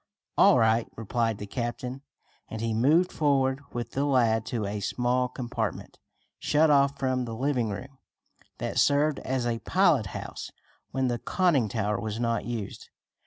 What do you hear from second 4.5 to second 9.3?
a small compartment, shut off from the living room, that served